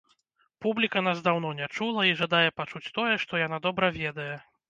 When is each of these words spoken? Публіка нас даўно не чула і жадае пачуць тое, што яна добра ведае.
Публіка 0.65 1.01
нас 1.07 1.19
даўно 1.27 1.51
не 1.59 1.67
чула 1.75 2.07
і 2.11 2.17
жадае 2.23 2.49
пачуць 2.61 2.91
тое, 2.97 3.13
што 3.25 3.45
яна 3.47 3.57
добра 3.67 3.93
ведае. 4.01 4.31